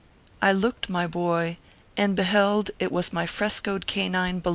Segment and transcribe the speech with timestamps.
[0.41, 1.57] I looked, my boy,
[1.95, 4.49] and beheld it was my frescoed ORPHEUS C.